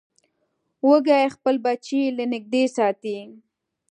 وزې 0.87 1.21
خپل 1.35 1.55
بچي 1.65 2.01
له 2.17 2.23
نږدې 2.33 2.63
ساتي 2.77 3.17